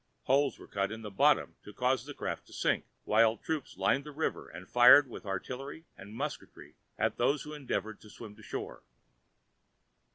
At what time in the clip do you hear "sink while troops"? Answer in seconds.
2.53-3.77